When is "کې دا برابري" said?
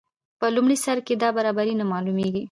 1.05-1.73